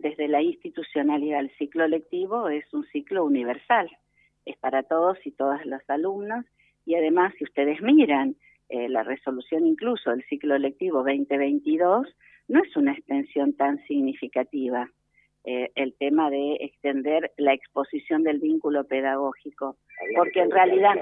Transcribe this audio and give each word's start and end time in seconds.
desde 0.00 0.28
la 0.28 0.42
institucionalidad, 0.42 1.40
el 1.40 1.50
ciclo 1.56 1.86
lectivo 1.86 2.48
es 2.48 2.64
un 2.72 2.86
ciclo 2.86 3.24
universal, 3.24 3.90
es 4.44 4.56
para 4.58 4.82
todos 4.82 5.18
y 5.24 5.32
todas 5.32 5.64
los 5.66 5.82
alumnos 5.88 6.44
y 6.84 6.94
además 6.94 7.32
si 7.38 7.44
ustedes 7.44 7.80
miran 7.80 8.36
eh, 8.68 8.88
la 8.88 9.02
resolución 9.02 9.66
incluso 9.66 10.10
del 10.10 10.24
ciclo 10.24 10.58
lectivo 10.58 10.98
2022, 10.98 12.08
no 12.48 12.62
es 12.62 12.76
una 12.76 12.92
extensión 12.92 13.54
tan 13.54 13.78
significativa. 13.86 14.88
Eh, 15.44 15.70
el 15.74 15.94
tema 15.94 16.30
de 16.30 16.54
extender 16.60 17.32
la 17.36 17.52
exposición 17.52 18.22
del 18.22 18.38
vínculo 18.38 18.84
pedagógico, 18.84 19.76
porque 20.16 20.40
en 20.40 20.52
realidad 20.52 20.94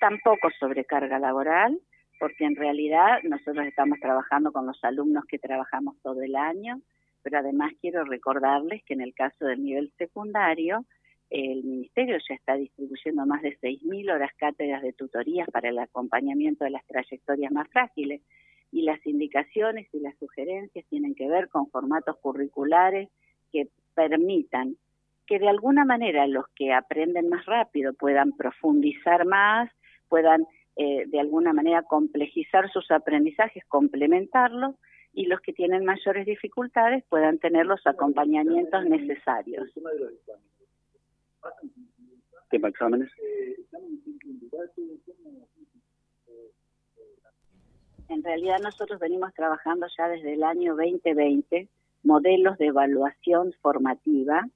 tampoco 0.00 0.50
sobrecarga 0.58 1.20
laboral, 1.20 1.78
porque 2.18 2.44
en 2.44 2.56
realidad 2.56 3.22
nosotros 3.22 3.66
estamos 3.66 4.00
trabajando 4.00 4.52
con 4.52 4.66
los 4.66 4.82
alumnos 4.82 5.24
que 5.26 5.38
trabajamos 5.38 5.96
todo 6.02 6.20
el 6.20 6.34
año, 6.34 6.80
pero 7.22 7.38
además 7.38 7.72
quiero 7.80 8.04
recordarles 8.04 8.82
que 8.84 8.94
en 8.94 9.00
el 9.00 9.14
caso 9.14 9.44
del 9.44 9.62
nivel 9.62 9.92
secundario, 9.98 10.84
el 11.30 11.62
Ministerio 11.62 12.18
ya 12.28 12.34
está 12.34 12.56
distribuyendo 12.56 13.24
más 13.24 13.42
de 13.42 13.56
6.000 13.58 14.12
horas 14.12 14.32
cátedras 14.36 14.82
de 14.82 14.92
tutorías 14.92 15.48
para 15.50 15.68
el 15.68 15.78
acompañamiento 15.78 16.64
de 16.64 16.70
las 16.70 16.84
trayectorias 16.86 17.52
más 17.52 17.68
frágiles. 17.68 18.20
Y 18.72 18.82
las 18.82 19.04
indicaciones 19.06 19.88
y 19.92 20.00
las 20.00 20.16
sugerencias 20.18 20.84
tienen 20.88 21.14
que 21.14 21.28
ver 21.28 21.48
con 21.48 21.68
formatos 21.70 22.16
curriculares 22.18 23.08
que 23.52 23.68
permitan 23.94 24.76
que 25.26 25.38
de 25.38 25.48
alguna 25.48 25.84
manera 25.84 26.26
los 26.26 26.46
que 26.56 26.72
aprenden 26.72 27.28
más 27.28 27.46
rápido 27.46 27.94
puedan 27.94 28.32
profundizar 28.32 29.24
más, 29.24 29.70
puedan 30.08 30.44
eh, 30.76 31.04
de 31.06 31.20
alguna 31.20 31.52
manera 31.52 31.82
complejizar 31.82 32.70
sus 32.72 32.90
aprendizajes, 32.90 33.64
complementarlos 33.66 34.74
y 35.12 35.26
los 35.26 35.40
que 35.40 35.52
tienen 35.52 35.84
mayores 35.84 36.26
dificultades 36.26 37.04
puedan 37.08 37.38
tener 37.38 37.66
los 37.66 37.84
acompañamientos 37.86 38.84
necesarios. 38.84 39.68
¿Tema 42.50 42.68
exámenes? 42.68 43.10
En 48.08 48.24
realidad 48.24 48.58
nosotros 48.60 48.98
venimos 48.98 49.32
trabajando 49.34 49.86
ya 49.96 50.08
desde 50.08 50.34
el 50.34 50.42
año 50.42 50.74
2020 50.74 51.68
modelos 52.02 52.58
de 52.58 52.66
evaluación 52.66 53.52
formativa 53.60 54.48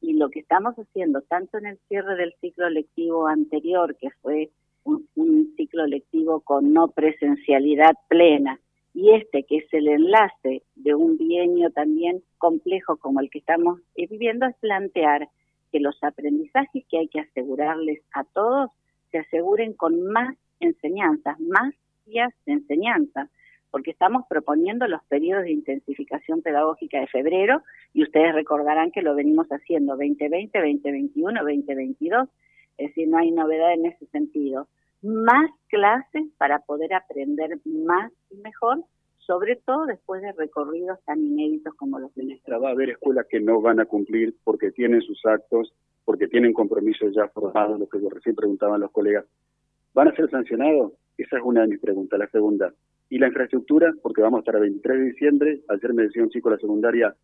y 0.00 0.14
lo 0.14 0.30
que 0.30 0.40
estamos 0.40 0.74
haciendo 0.76 1.22
tanto 1.22 1.58
en 1.58 1.66
el 1.66 1.78
cierre 1.88 2.16
del 2.16 2.34
ciclo 2.40 2.68
lectivo 2.68 3.26
anterior, 3.26 3.96
que 3.96 4.10
fue 4.22 4.50
un, 4.84 5.08
un 5.14 5.54
ciclo 5.56 5.86
lectivo 5.86 6.40
con 6.40 6.72
no 6.72 6.88
presencialidad 6.88 7.94
plena, 8.08 8.60
y 8.96 9.14
este 9.14 9.42
que 9.42 9.58
es 9.58 9.74
el 9.74 9.88
enlace 9.88 10.62
de 10.74 10.94
un 10.94 11.18
bienio 11.18 11.70
también 11.70 12.22
complejo 12.38 12.96
como 12.96 13.20
el 13.20 13.28
que 13.28 13.40
estamos 13.40 13.78
viviendo, 13.94 14.46
es 14.46 14.56
plantear 14.56 15.28
que 15.70 15.80
los 15.80 16.02
aprendizajes 16.02 16.82
que 16.88 17.00
hay 17.00 17.08
que 17.08 17.20
asegurarles 17.20 18.00
a 18.14 18.24
todos 18.24 18.70
se 19.10 19.18
aseguren 19.18 19.74
con 19.74 20.00
más 20.00 20.34
enseñanzas, 20.60 21.38
más 21.40 21.74
días 22.06 22.32
de 22.46 22.54
enseñanza, 22.54 23.28
porque 23.70 23.90
estamos 23.90 24.24
proponiendo 24.30 24.88
los 24.88 25.04
periodos 25.04 25.44
de 25.44 25.52
intensificación 25.52 26.40
pedagógica 26.40 26.98
de 26.98 27.06
febrero 27.08 27.62
y 27.92 28.02
ustedes 28.02 28.34
recordarán 28.34 28.92
que 28.92 29.02
lo 29.02 29.14
venimos 29.14 29.46
haciendo 29.48 29.92
2020, 29.96 30.58
2021, 30.58 31.42
2022, 31.42 32.28
es 32.78 32.88
decir, 32.88 33.08
no 33.08 33.18
hay 33.18 33.30
novedad 33.30 33.74
en 33.74 33.84
ese 33.84 34.06
sentido. 34.06 34.68
Más 35.02 35.50
clases 35.68 36.24
para 36.38 36.60
poder 36.60 36.94
aprender 36.94 37.58
más 37.64 38.12
y 38.30 38.36
mejor 38.36 38.84
sobre 39.26 39.56
todo 39.56 39.86
después 39.86 40.22
de 40.22 40.32
recorridos 40.32 40.98
tan 41.04 41.20
inéditos 41.20 41.74
como 41.74 41.98
los 41.98 42.14
de 42.14 42.24
nuestra. 42.24 42.58
Va 42.58 42.68
a 42.68 42.72
haber 42.72 42.90
escuelas 42.90 43.26
que 43.28 43.40
no 43.40 43.60
van 43.60 43.80
a 43.80 43.84
cumplir 43.86 44.34
porque 44.44 44.70
tienen 44.70 45.02
sus 45.02 45.24
actos, 45.26 45.74
porque 46.04 46.28
tienen 46.28 46.52
compromisos 46.52 47.12
ya 47.14 47.26
formados, 47.28 47.80
lo 47.80 47.88
que 47.88 47.98
recién 48.08 48.36
preguntaban 48.36 48.80
los 48.80 48.92
colegas. 48.92 49.24
¿Van 49.94 50.08
a 50.08 50.14
ser 50.14 50.30
sancionados? 50.30 50.92
Esa 51.18 51.38
es 51.38 51.42
una 51.44 51.62
de 51.62 51.68
mis 51.68 51.80
preguntas. 51.80 52.18
La 52.18 52.28
segunda, 52.28 52.72
¿y 53.10 53.18
la 53.18 53.26
infraestructura? 53.26 53.92
Porque 54.00 54.22
vamos 54.22 54.38
a 54.38 54.40
estar 54.40 54.54
el 54.54 54.62
23 54.62 54.98
de 54.98 55.04
diciembre. 55.06 55.60
Ayer 55.68 55.92
me 55.92 56.04
decía 56.04 56.22
un 56.22 56.30
chico 56.30 56.50
de 56.50 56.58
secundaria, 56.58 57.14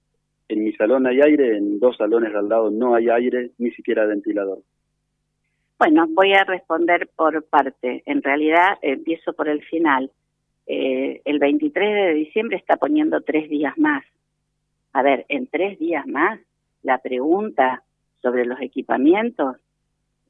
en 0.49 0.65
mi 0.65 0.72
salón 0.72 1.06
hay 1.06 1.21
aire, 1.21 1.56
en 1.56 1.78
dos 1.78 1.97
salones 1.97 2.34
al 2.34 2.49
lado 2.49 2.71
no 2.71 2.94
hay 2.94 3.09
aire, 3.09 3.53
ni 3.59 3.71
siquiera 3.71 4.06
ventilador. 4.06 4.59
Bueno, 5.84 6.06
voy 6.10 6.32
a 6.32 6.44
responder 6.44 7.10
por 7.16 7.44
parte. 7.47 8.04
En 8.06 8.22
realidad, 8.22 8.78
empiezo 8.82 9.32
por 9.32 9.48
el 9.48 9.65
final 9.65 10.12
eh, 10.69 11.20
el 11.25 11.41
23 11.41 11.93
de 11.93 12.15
diciembre 12.15 12.56
está 12.56 12.76
poniendo 12.76 13.20
tres 13.22 13.50
días 13.50 13.76
más. 13.76 14.04
A 14.93 15.03
ver, 15.03 15.26
en 15.28 15.48
tres 15.48 15.81
días 15.81 16.06
más, 16.06 16.38
la 16.84 16.98
pregunta 16.98 17.82
sobre 18.22 18.44
los 18.44 18.60
equipamientos, 18.60 19.56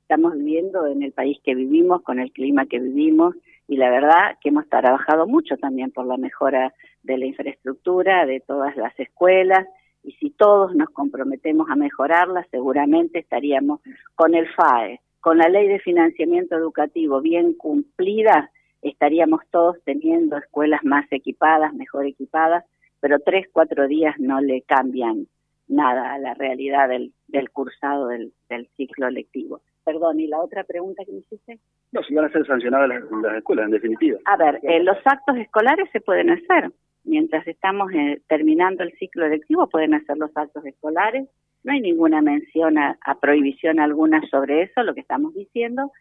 estamos 0.01 0.33
viviendo 0.33 0.87
en 0.87 1.03
el 1.03 1.13
país 1.13 1.37
que 1.45 1.55
vivimos, 1.55 2.01
con 2.01 2.19
el 2.19 2.33
clima 2.33 2.65
que 2.65 2.81
vivimos, 2.81 3.35
y 3.69 3.77
la 3.77 3.91
verdad 3.91 4.39
que 4.41 4.49
hemos 4.49 4.67
trabajado 4.71 5.27
mucho 5.27 5.59
también 5.59 5.91
por 5.91 6.07
la 6.07 6.17
mejora 6.17 6.73
de 7.03 7.19
la 7.19 7.27
infraestructura, 7.27 8.25
de 8.25 8.41
todas 8.41 8.75
las 8.79 8.99
escuelas, 8.99 9.67
y 10.03 10.13
si 10.13 10.31
todos 10.31 10.75
nos 10.75 10.89
comprometemos 10.89 11.69
a 11.69 11.77
mejorarla, 11.77 12.47
seguramente 12.51 13.19
estaríamos 13.19 13.83
con 14.15 14.35
el 14.35 14.49
FAE, 14.55 15.03
con 15.23 15.39
la 15.39 15.49
ley 15.49 15.69
de 15.69 15.79
financiamiento 15.79 16.57
educativo 16.57 17.21
bien 17.21 17.55
cumplida, 17.55 18.51
estaríamos 18.83 19.41
todos 19.53 19.77
teniendo 19.85 20.37
escuelas 20.37 20.83
más 20.83 21.07
equipadas, 21.13 21.73
mejor 21.75 22.07
equipadas, 22.07 22.65
pero 23.01 23.21
tres, 23.21 23.47
cuatro 23.53 23.87
días 23.87 24.17
no 24.19 24.41
le 24.41 24.63
cambian 24.63 25.29
nada 25.69 26.13
a 26.13 26.19
la 26.19 26.35
realidad 26.35 26.89
del, 26.89 27.13
del 27.29 27.51
cursado 27.51 28.09
del, 28.09 28.33
del 28.49 28.67
ciclo 28.77 29.11
lectivo. 29.11 29.61
Perdón, 29.85 30.19
¿y 30.19 30.27
la 30.27 30.41
otra 30.41 30.65
pregunta 30.65 31.05
que 31.05 31.13
me 31.13 31.19
hiciste? 31.19 31.61
No, 31.93 32.03
si 32.03 32.15
van 32.15 32.25
a 32.25 32.33
ser 32.33 32.45
sancionadas 32.45 32.89
las, 32.89 33.37
escuelas, 33.37 33.67
en 33.67 33.71
definitiva. 33.71 34.19
A 34.25 34.37
ver, 34.37 34.59
eh, 34.65 34.83
los 34.83 34.99
actos 35.05 35.37
escolares 35.37 35.89
se 35.93 36.01
pueden 36.01 36.31
hacer. 36.31 36.73
Mientras 37.05 37.47
estamos 37.47 37.93
eh, 37.93 38.23
terminando 38.27 38.83
el 38.83 38.93
ciclo 38.99 39.29
lectivo, 39.29 39.69
pueden 39.69 39.95
hacer 39.95 40.17
los 40.17 40.37
actos 40.37 40.67
escolares. 40.67 41.29
No 41.65 41.73
hay 41.73 41.81
ninguna 41.81 42.23
mención 42.23 42.79
a, 42.79 42.99
prohibición 43.21 43.81
alguna 43.81 44.21
sobre 44.31 44.63
eso. 44.63 44.83
Lo 44.83 44.95
que 44.95 45.01
estamos 45.01 45.35
diciendo 45.35 45.93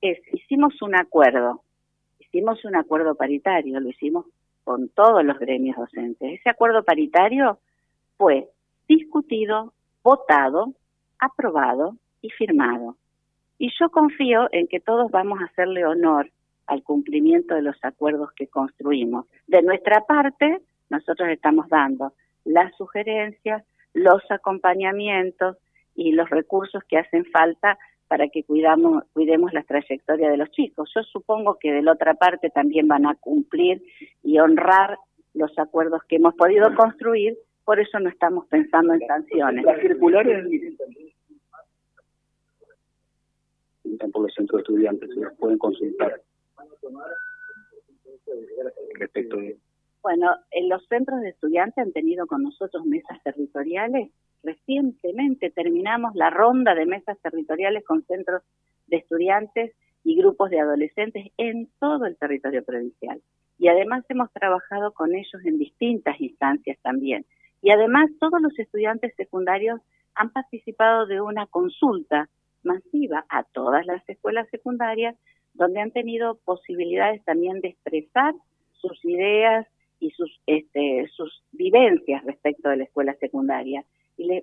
es, 0.00 0.18
hicimos 0.32 0.80
un 0.82 0.94
acuerdo 0.94 1.62
hicimos 2.36 2.62
un 2.64 2.76
acuerdo 2.76 3.14
paritario, 3.14 3.80
lo 3.80 3.88
hicimos 3.88 4.26
con 4.64 4.88
todos 4.90 5.24
los 5.24 5.38
gremios 5.38 5.76
docentes. 5.76 6.40
Ese 6.40 6.50
acuerdo 6.50 6.82
paritario 6.82 7.58
fue 8.18 8.48
discutido, 8.88 9.72
votado, 10.02 10.74
aprobado 11.18 11.96
y 12.20 12.30
firmado. 12.30 12.96
Y 13.58 13.70
yo 13.80 13.88
confío 13.90 14.48
en 14.52 14.66
que 14.66 14.80
todos 14.80 15.10
vamos 15.10 15.40
a 15.40 15.46
hacerle 15.46 15.86
honor 15.86 16.30
al 16.66 16.82
cumplimiento 16.82 17.54
de 17.54 17.62
los 17.62 17.76
acuerdos 17.82 18.32
que 18.32 18.48
construimos. 18.48 19.26
De 19.46 19.62
nuestra 19.62 20.02
parte, 20.02 20.60
nosotros 20.90 21.28
estamos 21.30 21.68
dando 21.68 22.12
las 22.44 22.74
sugerencias, 22.76 23.64
los 23.96 24.22
acompañamientos 24.30 25.56
y 25.94 26.12
los 26.12 26.28
recursos 26.28 26.82
que 26.84 26.98
hacen 26.98 27.24
falta 27.26 27.78
para 28.08 28.28
que 28.28 28.44
cuidamos, 28.44 29.04
cuidemos 29.12 29.52
la 29.52 29.62
trayectoria 29.62 30.30
de 30.30 30.36
los 30.36 30.50
chicos. 30.50 30.90
Yo 30.94 31.02
supongo 31.02 31.58
que 31.58 31.72
de 31.72 31.82
la 31.82 31.92
otra 31.92 32.14
parte 32.14 32.50
también 32.50 32.86
van 32.86 33.06
a 33.06 33.14
cumplir 33.16 33.82
y 34.22 34.38
honrar 34.38 34.98
los 35.34 35.58
acuerdos 35.58 36.02
que 36.08 36.16
hemos 36.16 36.34
podido 36.34 36.74
construir, 36.74 37.36
por 37.64 37.80
eso 37.80 37.98
no 37.98 38.08
estamos 38.08 38.46
pensando 38.46 38.94
en 38.94 39.00
sanciones. 39.06 39.64
Las 39.64 39.80
circulares 39.80 40.46
por 44.12 44.22
los 44.22 44.34
centros 44.34 44.58
de 44.58 44.62
estudiantes, 44.62 45.10
se 45.14 45.20
los 45.20 45.32
pueden 45.34 45.58
consultar 45.58 46.20
respecto 48.98 49.36
de... 49.36 49.56
Bueno, 50.06 50.36
en 50.52 50.68
los 50.68 50.86
centros 50.86 51.20
de 51.20 51.30
estudiantes 51.30 51.78
han 51.78 51.92
tenido 51.92 52.28
con 52.28 52.44
nosotros 52.44 52.84
mesas 52.84 53.20
territoriales 53.24 54.10
Recientemente 54.46 55.50
terminamos 55.50 56.14
la 56.14 56.30
ronda 56.30 56.76
de 56.76 56.86
mesas 56.86 57.18
territoriales 57.20 57.84
con 57.84 58.04
centros 58.04 58.42
de 58.86 58.98
estudiantes 58.98 59.72
y 60.04 60.16
grupos 60.16 60.50
de 60.50 60.60
adolescentes 60.60 61.32
en 61.36 61.68
todo 61.80 62.06
el 62.06 62.16
territorio 62.16 62.64
provincial. 62.64 63.20
Y 63.58 63.66
además 63.66 64.04
hemos 64.08 64.32
trabajado 64.32 64.92
con 64.92 65.16
ellos 65.16 65.44
en 65.44 65.58
distintas 65.58 66.20
instancias 66.20 66.78
también. 66.80 67.26
Y 67.60 67.72
además 67.72 68.08
todos 68.20 68.40
los 68.40 68.56
estudiantes 68.56 69.16
secundarios 69.16 69.80
han 70.14 70.30
participado 70.30 71.06
de 71.06 71.20
una 71.20 71.48
consulta 71.48 72.28
masiva 72.62 73.26
a 73.28 73.42
todas 73.42 73.84
las 73.84 74.08
escuelas 74.08 74.48
secundarias 74.50 75.16
donde 75.54 75.80
han 75.80 75.90
tenido 75.90 76.36
posibilidades 76.44 77.24
también 77.24 77.60
de 77.60 77.68
expresar 77.70 78.32
sus 78.74 79.04
ideas 79.04 79.66
y 80.00 80.10
sus, 80.10 80.40
este, 80.46 81.08
sus 81.14 81.42
vivencias 81.52 82.24
respecto 82.24 82.68
de 82.68 82.76
la 82.76 82.84
escuela 82.84 83.14
secundaria 83.14 83.84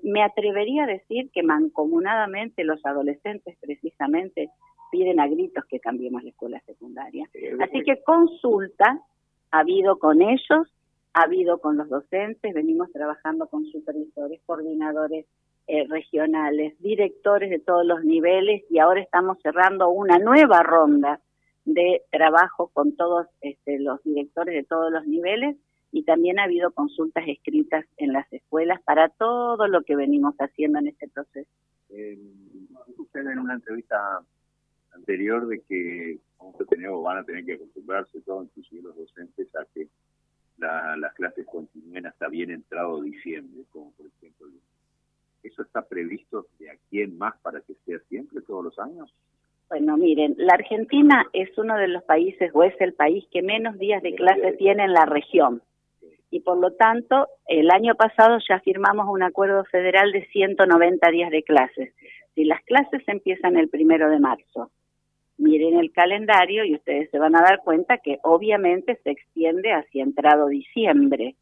me 0.04 0.22
atrevería 0.22 0.84
a 0.84 0.88
decir 0.88 1.32
que 1.32 1.42
mancomunadamente 1.42 2.64
los 2.64 2.86
adolescentes 2.86 3.58
precisamente 3.60 4.50
piden 4.92 5.20
a 5.20 5.28
gritos 5.28 5.66
que 5.66 5.80
cambiemos 5.80 6.24
la 6.24 6.30
escuela 6.30 6.62
secundaria. 6.68 7.28
Así 7.60 7.82
que 7.82 8.04
consulta 8.04 9.02
ha 9.50 9.60
habido 9.60 9.98
con 9.98 10.22
ellos 10.22 10.68
ha 11.14 11.24
habido 11.24 11.60
con 11.60 11.78
los 11.78 11.90
docentes, 11.90 12.54
venimos 12.54 12.92
trabajando 12.92 13.48
con 13.48 13.66
supervisores, 13.68 14.42
coordinadores 14.46 15.26
eh, 15.68 15.86
regionales, 15.88 16.74
directores 16.80 17.50
de 17.50 17.60
todos 17.60 17.86
los 17.86 18.04
niveles 18.04 18.64
y 18.70 18.80
ahora 18.80 19.02
estamos 19.02 19.38
cerrando 19.42 19.90
una 19.90 20.18
nueva 20.18 20.64
ronda 20.64 21.20
de 21.66 22.02
trabajo 22.12 22.70
con 22.74 22.96
todos 22.96 23.28
este, 23.42 23.80
los 23.80 24.04
directores 24.04 24.56
de 24.56 24.64
todos 24.64 24.92
los 24.92 25.06
niveles 25.08 25.58
y 25.92 26.04
también 26.04 26.40
ha 26.40 26.44
habido 26.44 26.72
consultas 26.72 27.24
escritas 27.28 27.86
en 27.98 28.14
las 28.14 28.32
escuelas 28.34 28.82
para 28.82 29.10
todo 29.10 29.68
lo 29.68 29.84
que 29.84 29.96
venimos 29.96 30.36
haciendo 30.40 30.80
en 30.80 30.88
este 30.88 31.08
proceso. 31.08 31.50
Eh, 31.90 32.18
usted 32.98 33.28
en 33.28 33.40
una 33.40 33.54
entrevista 33.54 33.98
anterior 34.94 35.48
de 35.48 35.62
que 35.62 36.20
van 37.04 37.18
a 37.18 37.24
tener 37.24 37.46
que 37.46 37.54
acostumbrarse 37.54 38.22
todos, 38.22 38.46
inclusive 38.46 38.82
los 38.82 38.96
docentes, 38.96 39.48
a 39.56 39.66
que 39.74 39.88
las 40.58 41.14
clases 41.14 41.46
continúen 41.46 42.06
hasta 42.06 42.28
bien 42.28 42.52
entrado 42.52 43.02
diciembre, 43.02 43.64
como 43.72 43.92
por 43.92 44.08
ejemplo. 44.08 44.48
¿Eso 45.42 45.62
está 45.62 45.86
previsto 45.86 46.48
de 46.58 46.72
aquí 46.72 47.02
en 47.02 47.18
más 47.18 47.38
para 47.42 47.60
que 47.62 47.76
sea 47.86 48.00
siempre, 48.08 48.42
todos 48.42 48.64
los 48.64 48.80
años? 48.80 49.14
Bueno, 49.70 49.98
miren, 49.98 50.36
la 50.38 50.54
Argentina 50.54 51.26
es 51.34 51.58
uno 51.58 51.76
de 51.78 51.88
los 51.88 52.04
países 52.04 52.52
o 52.54 52.64
es 52.64 52.80
el 52.80 52.94
país 52.94 53.26
que 53.32 53.42
menos 53.42 53.78
días 53.80 54.04
de 54.04 54.14
clase 54.14 54.54
tiene 54.54 54.84
en 54.84 54.94
la 54.94 55.06
región. 55.06 55.62
Y 56.30 56.40
por 56.40 56.58
lo 56.58 56.74
tanto, 56.74 57.28
el 57.48 57.70
año 57.72 57.96
pasado 57.96 58.38
ya 58.48 58.60
firmamos 58.60 59.08
un 59.08 59.24
acuerdo 59.24 59.64
federal 59.66 60.12
de 60.12 60.26
190 60.28 61.12
días 61.12 61.32
de 61.32 61.44
clases. 61.44 61.94
Si 62.36 62.44
las 62.44 62.62
clases 62.64 63.04
empiezan 63.08 63.58
el 63.58 63.70
primero 63.70 64.10
de 64.10 64.20
marzo, 64.20 64.72
miren 65.38 65.78
el 65.78 65.92
calendario 65.92 66.66
y 66.66 66.76
ustedes 66.76 67.10
se 67.12 67.20
van 67.20 67.36
a 67.36 67.42
dar 67.42 67.62
cuenta 67.64 67.98
que 67.98 68.18
obviamente 68.24 69.00
se 69.04 69.12
extiende 69.12 69.74
hacia 69.74 70.04
entrado 70.04 70.48
diciembre 70.48 71.36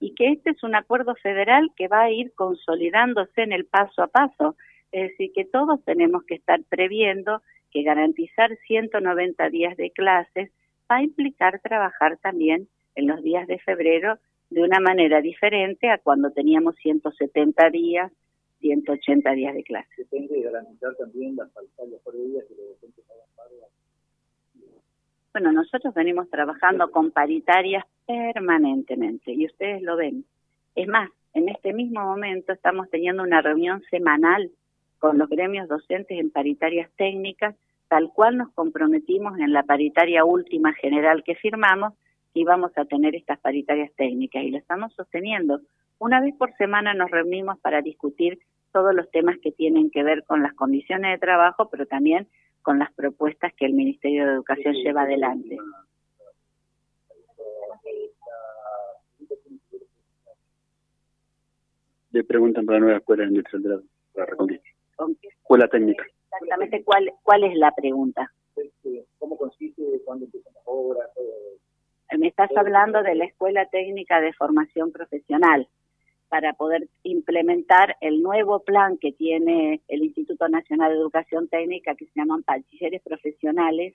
y 0.00 0.14
que 0.14 0.32
este 0.32 0.50
es 0.50 0.62
un 0.64 0.74
acuerdo 0.74 1.14
federal 1.14 1.70
que 1.76 1.86
va 1.86 2.02
a 2.02 2.10
ir 2.10 2.32
consolidándose 2.34 3.42
en 3.42 3.52
el 3.52 3.66
paso 3.66 4.02
a 4.02 4.08
paso. 4.08 4.56
Es 4.90 5.10
decir, 5.10 5.30
que 5.32 5.44
todos 5.44 5.82
tenemos 5.84 6.24
que 6.24 6.34
estar 6.34 6.60
previendo 6.68 7.42
que 7.72 7.82
garantizar 7.82 8.56
190 8.66 9.48
días 9.50 9.76
de 9.76 9.90
clases 9.90 10.50
va 10.90 10.96
a 10.96 11.02
implicar 11.02 11.60
trabajar 11.60 12.18
también 12.18 12.68
en 12.94 13.06
los 13.06 13.22
días 13.22 13.46
de 13.46 13.58
febrero 13.58 14.18
de 14.50 14.62
una 14.62 14.80
manera 14.80 15.20
diferente 15.20 15.88
a 15.88 15.98
cuando 15.98 16.30
teníamos 16.30 16.76
170 16.76 17.70
días, 17.70 18.12
180 18.60 19.30
días 19.32 19.54
de 19.54 19.64
clase. 19.64 19.88
¿Se 19.96 20.04
tiene 20.04 20.28
que 20.28 20.42
garantizar 20.42 20.94
también 20.96 21.36
las 21.36 21.48
que 21.52 21.82
los 21.90 22.04
docentes 22.04 23.04
Bueno, 25.32 25.52
nosotros 25.52 25.94
venimos 25.94 26.28
trabajando 26.28 26.90
con 26.90 27.10
paritarias 27.10 27.86
permanentemente 28.06 29.32
y 29.32 29.46
ustedes 29.46 29.80
lo 29.80 29.96
ven. 29.96 30.26
Es 30.74 30.86
más, 30.86 31.10
en 31.32 31.48
este 31.48 31.72
mismo 31.72 32.00
momento 32.00 32.52
estamos 32.52 32.90
teniendo 32.90 33.22
una 33.22 33.40
reunión 33.40 33.82
semanal 33.90 34.50
con 34.98 35.18
los 35.18 35.28
gremios 35.28 35.68
docentes 35.68 36.18
en 36.18 36.30
paritarias 36.30 36.90
técnicas, 36.96 37.56
tal 37.92 38.10
cual 38.10 38.38
nos 38.38 38.50
comprometimos 38.54 39.38
en 39.38 39.52
la 39.52 39.64
paritaria 39.64 40.24
última 40.24 40.72
general 40.72 41.22
que 41.22 41.34
firmamos, 41.34 41.92
que 42.32 42.40
íbamos 42.40 42.72
a 42.78 42.86
tener 42.86 43.14
estas 43.14 43.38
paritarias 43.38 43.92
técnicas 43.96 44.42
y 44.44 44.50
lo 44.50 44.56
estamos 44.56 44.94
sosteniendo. 44.94 45.60
Una 45.98 46.22
vez 46.22 46.34
por 46.38 46.56
semana 46.56 46.94
nos 46.94 47.10
reunimos 47.10 47.58
para 47.58 47.82
discutir 47.82 48.38
todos 48.72 48.94
los 48.94 49.10
temas 49.10 49.36
que 49.42 49.52
tienen 49.52 49.90
que 49.90 50.02
ver 50.02 50.24
con 50.24 50.42
las 50.42 50.54
condiciones 50.54 51.10
de 51.12 51.18
trabajo, 51.18 51.68
pero 51.68 51.84
también 51.84 52.26
con 52.62 52.78
las 52.78 52.90
propuestas 52.94 53.52
que 53.58 53.66
el 53.66 53.74
Ministerio 53.74 54.24
de 54.24 54.32
Educación 54.32 54.72
lleva 54.72 55.02
adelante. 55.02 55.58
Le 62.10 62.24
preguntan 62.24 62.64
para 62.64 62.78
la 62.78 62.84
nueva 62.84 62.98
escuela 63.00 63.24
industrial 63.24 63.62
de 63.62 63.68
la, 63.68 64.24
de 64.46 64.60
Escuela 65.42 65.68
técnica. 65.68 66.06
Exactamente, 66.32 66.82
¿cuál, 66.84 67.12
cuál 67.22 67.44
es 67.44 67.54
la 67.56 67.72
pregunta? 67.72 68.32
Este, 68.56 69.04
¿Cómo 69.18 69.36
consiste? 69.36 69.82
¿Cuándo 70.04 70.24
empiezan 70.24 70.54
las 70.54 70.62
obras? 70.66 71.08
Me 72.18 72.28
estás 72.28 72.50
hablando 72.56 73.02
de 73.02 73.14
la 73.14 73.24
Escuela 73.24 73.66
Técnica 73.66 74.20
de 74.20 74.32
Formación 74.34 74.92
Profesional 74.92 75.66
para 76.28 76.52
poder 76.54 76.88
implementar 77.02 77.96
el 78.00 78.22
nuevo 78.22 78.60
plan 78.60 78.96
que 78.98 79.12
tiene 79.12 79.80
el 79.88 80.04
Instituto 80.04 80.48
Nacional 80.48 80.92
de 80.92 80.98
Educación 80.98 81.48
Técnica 81.48 81.94
que 81.94 82.06
se 82.06 82.12
llaman 82.14 82.44
bachilleres 82.46 83.02
profesionales, 83.02 83.94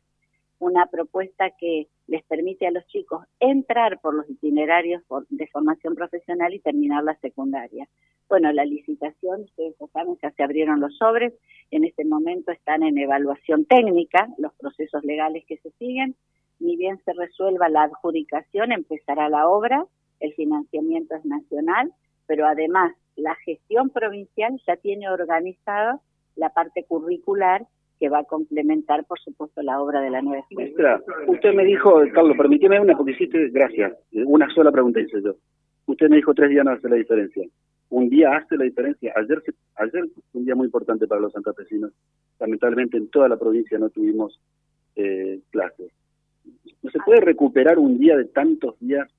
una 0.60 0.88
propuesta 0.88 1.52
que 1.52 1.88
les 2.08 2.24
permite 2.24 2.68
a 2.68 2.72
los 2.72 2.86
chicos 2.88 3.26
entrar 3.40 4.00
por 4.00 4.16
los 4.16 4.30
itinerarios 4.30 5.04
de 5.30 5.48
formación 5.48 5.96
profesional 5.96 6.54
y 6.54 6.60
terminar 6.60 7.04
la 7.04 7.16
secundaria. 7.20 7.88
Bueno, 8.30 8.52
la 8.52 8.66
licitación, 8.66 9.42
ustedes 9.44 9.76
saben, 9.94 10.18
ya 10.22 10.32
se 10.32 10.44
abrieron 10.44 10.80
los 10.80 10.98
sobres, 10.98 11.34
en 11.72 11.86
este 11.86 12.04
momento 12.06 12.52
están 12.52 12.84
en 12.84 12.98
evaluación 12.98 13.66
técnica 13.66 14.28
los 14.38 14.54
procesos 14.56 15.04
legales 15.04 15.46
que 15.48 15.58
se 15.58 15.72
siguen, 15.72 16.16
ni 16.60 16.76
bien 16.76 17.00
se 17.06 17.14
resuelva 17.14 17.70
la 17.70 17.84
adjudicación, 17.84 18.72
empezará 18.72 19.30
la 19.30 19.48
obra, 19.48 19.86
el 20.20 20.34
financiamiento 20.34 21.16
es 21.16 21.26
nacional, 21.26 21.94
pero 22.26 22.48
además 22.48 22.94
la 23.16 23.36
gestión 23.36 23.90
provincial 23.90 24.60
ya 24.68 24.76
tiene 24.78 25.10
organizada 25.10 26.02
la 26.36 26.50
parte 26.50 26.84
curricular 26.84 27.66
que 28.00 28.10
va 28.10 28.20
a 28.20 28.24
complementar, 28.24 29.06
por 29.06 29.20
supuesto, 29.20 29.62
la 29.62 29.82
obra 29.82 30.02
de 30.02 30.10
la 30.10 30.22
nueva 30.22 30.44
escuela. 30.50 31.02
usted 31.28 31.54
me 31.54 31.66
dijo, 31.66 32.02
Carlos, 32.14 32.38
permíteme 32.38 32.80
una, 32.80 32.96
porque 32.96 33.14
hiciste, 33.14 33.50
gracias, 33.50 33.94
una 34.12 34.48
sola 34.54 34.72
pregunta 34.72 35.00
hice 35.00 35.22
yo. 35.22 35.36
Usted 35.88 36.10
me 36.10 36.18
dijo 36.18 36.34
tres 36.34 36.50
días 36.50 36.66
no 36.66 36.72
hace 36.72 36.90
la 36.90 36.98
diferencia. 36.98 37.48
Un 37.90 38.10
día 38.10 38.36
hace 38.36 38.58
la 38.58 38.66
diferencia. 38.66 39.14
Ayer, 39.16 39.42
ayer 39.76 40.04
fue 40.32 40.40
un 40.42 40.46
día 40.46 40.56
muy 40.56 40.66
importante 40.66 41.08
para 41.08 41.22
los 41.22 41.32
santafesinos. 41.32 41.92
Lamentablemente 42.40 42.98
en 42.98 43.08
toda 43.08 43.30
la 43.30 43.38
provincia 43.38 43.80
no 43.80 43.90
tuvimos 43.90 44.40
eh, 44.96 45.40
clases. 45.50 45.92
¿No 46.84 46.92
se 46.92 47.00
puede 47.00 47.22
recuperar 47.22 47.80
un 47.80 47.98
día 47.98 48.18
de 48.18 48.26
tantos 48.26 48.78
días 48.80 49.10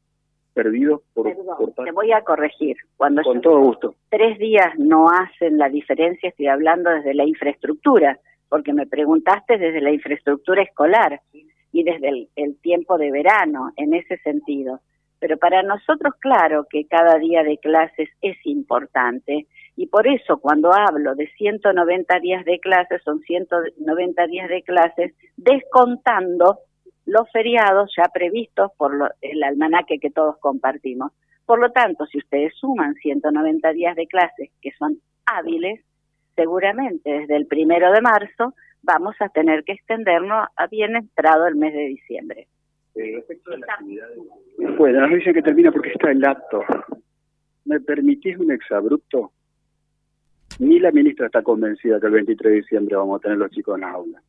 perdidos 0.53 1.03
por, 1.15 1.25
Perdón, 1.25 1.73
Te 1.85 1.93
voy 1.93 2.13
a 2.13 2.23
corregir. 2.23 2.77
Cuando 2.97 3.23
Con 3.23 3.41
todo 3.41 3.61
gusto. 3.61 3.95
Tres 4.11 4.39
días 4.39 4.79
no 4.79 5.09
hacen 5.09 5.57
la 5.57 5.69
diferencia, 5.69 6.29
estoy 6.29 6.49
hablando 6.49 6.91
desde 6.91 7.15
la 7.15 7.25
infraestructura 7.25 8.19
porque 8.49 8.73
me 8.73 8.87
preguntaste 8.87 9.59
desde 9.59 9.81
la 9.81 9.93
infraestructura 9.93 10.63
escolar 10.63 11.21
y 11.73 11.83
desde 11.85 12.29
el, 12.35 12.59
tiempo 12.61 12.99
de 12.99 13.11
verano, 13.11 13.73
en 13.77 13.95
ese 13.95 14.17
sentido. 14.19 14.81
Pero 15.21 15.37
para 15.37 15.63
nosotros, 15.63 16.15
claro 16.21 16.67
que 16.71 16.87
cada 16.87 17.19
día 17.19 17.43
de 17.43 17.59
clases 17.59 18.09
es 18.23 18.37
importante 18.45 19.47
y 19.77 19.87
por 19.87 20.07
eso 20.07 20.39
cuando 20.39 20.73
hablo 20.73 21.15
de 21.15 21.29
190 21.37 22.21
días 22.21 22.45
de 22.45 22.59
clases, 22.61 23.03
son 23.05 23.21
190 23.21 24.27
días 24.27 24.49
de 24.49 24.63
clases 24.63 25.15
descontando 25.37 26.59
los 27.05 27.31
feriados 27.33 27.91
ya 27.97 28.05
previstos 28.13 28.71
por 28.77 29.15
el 29.21 29.43
almanaque 29.43 29.99
que 29.99 30.11
todos 30.11 30.37
compartimos. 30.39 31.13
Por 31.47 31.59
lo 31.59 31.73
tanto, 31.73 32.05
si 32.07 32.19
ustedes 32.19 32.53
suman 32.57 32.95
190 32.95 33.73
días 33.73 33.97
de 33.97 34.07
clases 34.07 34.51
que 34.61 34.71
son 34.79 35.01
hábiles, 35.25 35.81
seguramente 36.39 37.11
desde 37.11 37.37
el 37.37 37.47
primero 37.47 37.91
de 37.91 38.01
marzo 38.01 38.55
vamos 38.83 39.17
a 39.19 39.29
tener 39.29 39.65
que 39.65 39.73
extendernos 39.73 40.47
a 40.55 40.67
bien 40.69 40.95
entrado 40.95 41.49
el 41.49 41.57
mes 41.57 41.73
de 41.73 41.87
diciembre. 41.87 42.47
respecto 42.95 43.51
a 43.53 44.75
Bueno, 44.79 45.01
nos 45.01 45.11
dicen 45.11 45.35
que 45.35 45.43
termina 45.43 45.73
porque 45.73 45.91
está 45.91 46.13
el 46.13 46.25
acto. 46.25 46.63
¿Me 47.65 47.81
permitís 47.81 48.39
un 48.39 48.53
exabrupto? 48.53 49.33
Ni 50.61 50.79
la 50.79 50.93
ministra 50.93 51.27
está 51.27 51.43
convencida 51.43 51.99
que 51.99 52.07
el 52.07 52.13
23 52.13 52.53
de 52.53 52.57
diciembre 52.61 52.97
vamos 52.97 53.19
a 53.19 53.23
tener 53.23 53.39
los 53.39 53.51
chicos 53.51 53.75
en 53.75 53.81
la 53.81 53.91
aula. 53.91 54.23